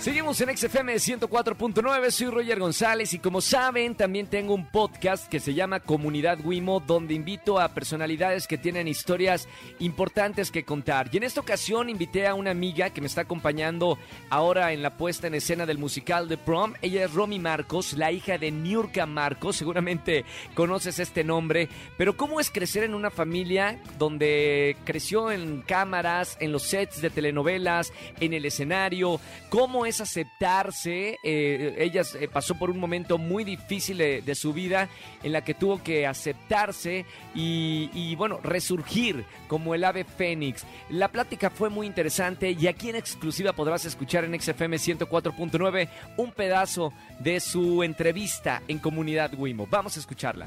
[0.00, 5.40] Seguimos en XFM 104.9, soy Roger González y como saben también tengo un podcast que
[5.40, 9.46] se llama Comunidad Wimo donde invito a personalidades que tienen historias
[9.78, 11.10] importantes que contar.
[11.12, 13.98] Y en esta ocasión invité a una amiga que me está acompañando
[14.30, 16.72] ahora en la puesta en escena del musical The Prom.
[16.80, 22.40] Ella es Romy Marcos, la hija de Niurka Marcos, seguramente conoces este nombre, pero ¿cómo
[22.40, 28.32] es crecer en una familia donde creció en cámaras, en los sets de telenovelas, en
[28.32, 29.20] el escenario?
[29.50, 31.16] ¿Cómo es aceptarse.
[31.24, 34.88] Eh, ella eh, pasó por un momento muy difícil de, su vida
[35.22, 40.66] en la que tuvo que aceptarse y, y, bueno, resurgir como el ave fénix.
[40.90, 46.32] La plática fue muy interesante y aquí en exclusiva podrás escuchar en XFM 104.9 un
[46.32, 49.66] pedazo de su entrevista en Comunidad Wimo.
[49.70, 50.46] Vamos a escucharla.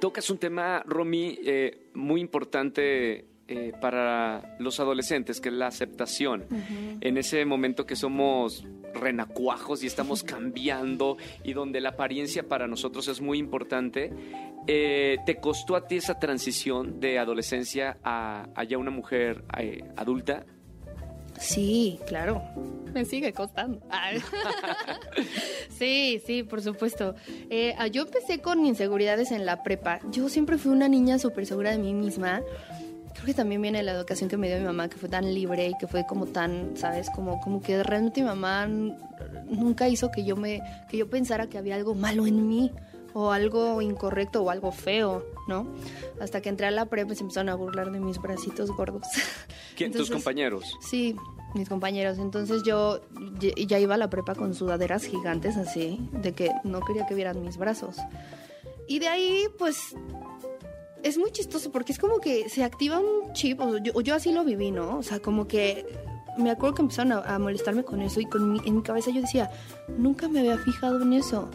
[0.00, 6.44] Tocas un tema, Romy, eh, muy importante eh, para los adolescentes, que es la aceptación.
[7.00, 13.08] En ese momento que somos renacuajos y estamos cambiando y donde la apariencia para nosotros
[13.08, 14.12] es muy importante,
[14.66, 20.44] eh, ¿te costó a ti esa transición de adolescencia a, ya una mujer eh, adulta?
[21.40, 22.42] Sí, claro.
[22.92, 23.80] Me sigue costando.
[25.70, 27.14] sí, sí, por supuesto.
[27.92, 30.00] yo empecé con inseguridades en la prepa.
[30.10, 32.42] Yo siempre fui una niña súper segura de mí misma
[33.18, 35.66] creo que también viene la educación que me dio mi mamá, que fue tan libre
[35.66, 37.10] y que fue como tan, ¿sabes?
[37.10, 41.58] Como, como que realmente mi mamá nunca hizo que yo, me, que yo pensara que
[41.58, 42.70] había algo malo en mí
[43.14, 45.66] o algo incorrecto o algo feo, ¿no?
[46.20, 49.02] Hasta que entré a la prepa se empezaron a burlar de mis bracitos gordos.
[49.76, 49.90] ¿Quién?
[49.90, 50.76] ¿Tus compañeros?
[50.80, 51.16] Sí,
[51.54, 52.18] mis compañeros.
[52.18, 53.00] Entonces yo
[53.66, 57.42] ya iba a la prepa con sudaderas gigantes así, de que no quería que vieran
[57.42, 57.96] mis brazos.
[58.86, 59.94] Y de ahí, pues,
[61.02, 64.44] es muy chistoso porque es como que se activa un chip, o yo, así lo
[64.44, 64.98] viví, ¿no?
[64.98, 65.86] O sea, como que
[66.36, 69.50] me acuerdo que empezaron a, molestarme con eso y con en mi cabeza yo decía,
[69.96, 71.48] nunca me había fijado en eso.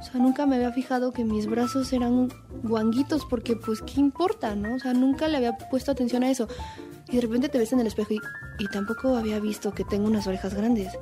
[0.00, 2.28] O sea, nunca me había fijado que mis brazos eran
[2.62, 4.74] guanguitos porque pues qué importa, ¿no?
[4.74, 6.46] O sea, nunca le había puesto atención a eso.
[7.08, 8.20] Y de repente te ves en el espejo y,
[8.58, 10.92] y tampoco había visto que tengo unas orejas grandes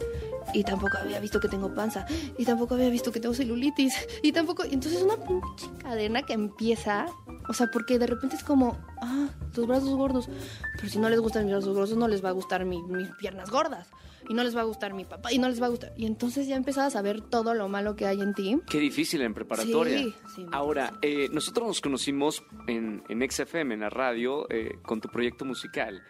[0.53, 4.33] y tampoco había visto que tengo panza y tampoco había visto que tengo celulitis y
[4.33, 7.07] tampoco entonces una pinche cadena que empieza
[7.49, 10.29] o sea porque de repente es como ah tus brazos gordos.
[10.77, 12.83] Pero si no les gustan mis brazos gordos no les va a gustar mis
[13.19, 13.89] piernas gordas.
[14.29, 15.93] Y no les va a gustar mi papá y no les va a gustar.
[15.97, 18.61] Y entonces ya empezabas a ver todo lo malo que hay en ti.
[18.71, 19.99] Qué difícil en preparatoria.
[19.99, 25.01] Sí, sí, ahora eh, nosotros nos conocimos en, en XFM en la radio eh, con
[25.01, 26.03] tu proyecto musical.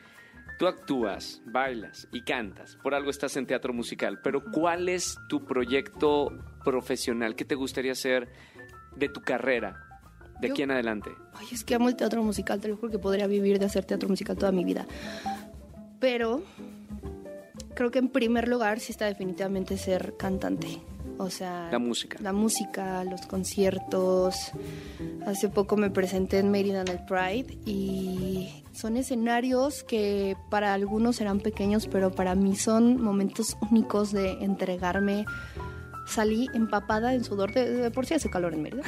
[0.58, 5.44] Tú actúas, bailas y cantas, por algo estás en teatro musical, pero ¿cuál es tu
[5.44, 6.30] proyecto
[6.62, 7.34] profesional?
[7.34, 8.28] ¿Qué te gustaría hacer
[8.94, 9.91] de tu carrera
[10.42, 11.10] de aquí en adelante?
[11.34, 13.84] Ay, es que amo el teatro musical, te lo juro que podría vivir de hacer
[13.84, 14.86] teatro musical toda mi vida.
[15.98, 16.42] Pero
[17.74, 20.80] creo que en primer lugar sí está definitivamente ser cantante.
[21.18, 22.18] O sea, la música.
[22.20, 24.34] La música, los conciertos.
[25.26, 31.16] Hace poco me presenté en Mérida en el Pride y son escenarios que para algunos
[31.16, 35.24] serán pequeños, pero para mí son momentos únicos de entregarme.
[36.04, 38.82] Salí empapada en sudor, de, por si hace calor en Mérida,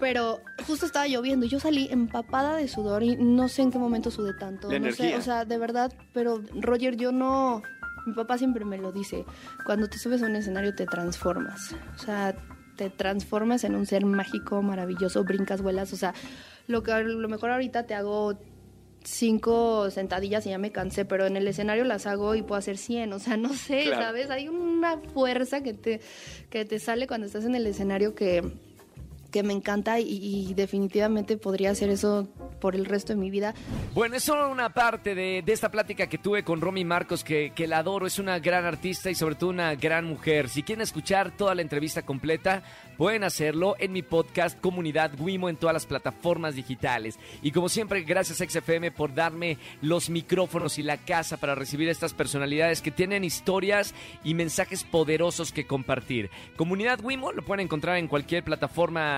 [0.00, 3.78] pero justo estaba lloviendo y yo salí empapada de sudor y no sé en qué
[3.78, 4.68] momento sudé tanto.
[4.68, 7.62] no sé, o sea, de verdad, pero Roger, yo no,
[8.06, 9.24] mi papá siempre me lo dice,
[9.64, 12.34] cuando te subes a un escenario te transformas, o sea,
[12.76, 16.14] te transformas en un ser mágico, maravilloso, brincas, vuelas, o sea,
[16.66, 18.38] lo que lo mejor ahorita te hago
[19.08, 22.76] cinco sentadillas y ya me cansé, pero en el escenario las hago y puedo hacer
[22.76, 24.30] cien, o sea, no sé, ¿sabes?
[24.30, 26.00] Hay una fuerza que te,
[26.50, 28.42] que te sale cuando estás en el escenario que,
[29.30, 32.28] que me encanta y, definitivamente podría hacer eso
[32.60, 33.54] por el resto de mi vida.
[33.94, 37.66] Bueno, es solo una parte de, esta plática que tuve con Romy Marcos, que, que,
[37.66, 40.48] la adoro, es una gran artista y sobre todo una gran mujer.
[40.48, 42.62] Si quieren escuchar toda la entrevista completa,
[42.96, 47.18] pueden hacerlo en mi podcast Comunidad Wimo en todas las plataformas digitales.
[47.42, 51.92] Y como siempre, gracias XFM por darme los micrófonos y la casa para recibir a
[51.92, 53.94] estas personalidades que tienen historias
[54.24, 56.30] y mensajes poderosos que compartir.
[56.56, 59.17] Comunidad Wimo lo pueden encontrar en cualquier plataforma